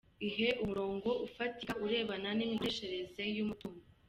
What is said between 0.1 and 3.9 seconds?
Ihe umurongo ufatika urebana n’imikoreshereze y’umutungo.